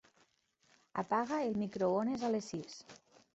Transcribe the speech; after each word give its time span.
Apaga 1.01 1.43
el 1.49 1.53
microones 1.65 2.25
a 2.31 2.33
les 2.37 2.49
sis. 2.55 2.81